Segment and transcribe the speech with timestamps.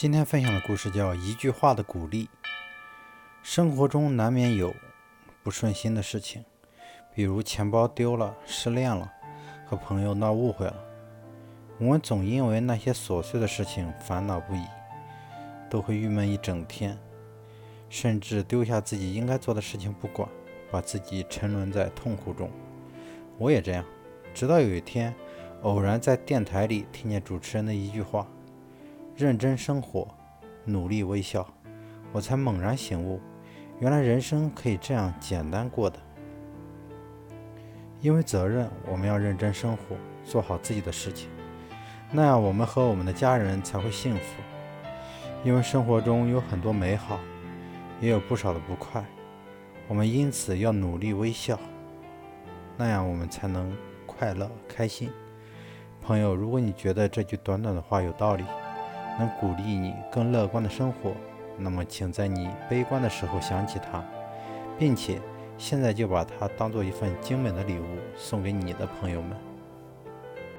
[0.00, 2.24] 今天分享的故事叫《一句话的鼓励》。
[3.42, 4.74] 生活中难免有
[5.42, 6.42] 不顺心的事情，
[7.14, 9.12] 比如钱包丢了、失恋了、
[9.66, 10.74] 和朋友闹误会了。
[11.76, 14.64] 我们总因为那些琐碎的事情烦恼不已，
[15.68, 16.98] 都会郁闷一整天，
[17.90, 20.26] 甚至丢下自己应该做的事情不管，
[20.70, 22.50] 把自己沉沦在痛苦中。
[23.36, 23.84] 我也这样，
[24.32, 25.14] 直到有一天，
[25.60, 28.26] 偶然在电台里听见主持人的一句话。
[29.20, 30.08] 认真生活，
[30.64, 31.46] 努力微笑，
[32.10, 33.20] 我才猛然醒悟，
[33.78, 35.98] 原来人生可以这样简单过的。
[38.00, 39.94] 因为责任，我们要认真生活，
[40.24, 41.28] 做好自己的事情，
[42.10, 44.42] 那样我们和我们的家人才会幸福。
[45.44, 47.20] 因为生活中有很多美好，
[48.00, 49.04] 也有不少的不快，
[49.86, 51.58] 我们因此要努力微笑，
[52.74, 53.70] 那样我们才能
[54.06, 55.10] 快乐开心。
[56.00, 58.44] 朋友，如果你觉得这句短短的话有道理，
[59.20, 61.12] 能鼓励你更乐观的生活，
[61.58, 64.02] 那么请在你悲观的时候想起它，
[64.78, 65.20] 并且
[65.58, 67.84] 现在就把它当做一份精美的礼物
[68.16, 69.36] 送给你的朋友们。